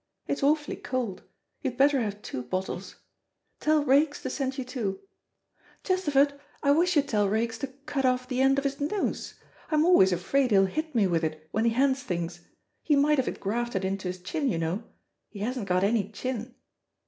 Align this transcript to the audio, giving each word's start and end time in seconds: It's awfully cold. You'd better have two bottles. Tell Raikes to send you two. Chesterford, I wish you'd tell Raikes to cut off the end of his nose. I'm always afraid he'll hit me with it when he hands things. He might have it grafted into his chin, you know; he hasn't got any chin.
It's 0.25 0.41
awfully 0.41 0.77
cold. 0.77 1.21
You'd 1.61 1.77
better 1.77 1.99
have 2.01 2.23
two 2.23 2.41
bottles. 2.41 2.95
Tell 3.59 3.85
Raikes 3.85 4.19
to 4.23 4.31
send 4.31 4.57
you 4.57 4.65
two. 4.65 4.99
Chesterford, 5.83 6.39
I 6.63 6.71
wish 6.71 6.95
you'd 6.95 7.07
tell 7.07 7.29
Raikes 7.29 7.59
to 7.59 7.67
cut 7.67 8.03
off 8.03 8.27
the 8.27 8.41
end 8.41 8.57
of 8.57 8.63
his 8.63 8.81
nose. 8.81 9.35
I'm 9.69 9.85
always 9.85 10.11
afraid 10.11 10.49
he'll 10.49 10.65
hit 10.65 10.95
me 10.95 11.05
with 11.05 11.23
it 11.23 11.47
when 11.51 11.65
he 11.65 11.71
hands 11.73 12.01
things. 12.01 12.39
He 12.81 12.95
might 12.95 13.19
have 13.19 13.27
it 13.27 13.39
grafted 13.39 13.85
into 13.85 14.07
his 14.07 14.19
chin, 14.19 14.49
you 14.49 14.57
know; 14.57 14.85
he 15.29 15.41
hasn't 15.41 15.67
got 15.69 15.83
any 15.83 16.09
chin. 16.09 16.55